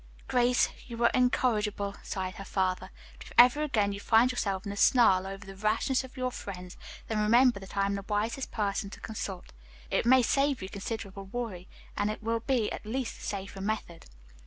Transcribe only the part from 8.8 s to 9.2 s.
to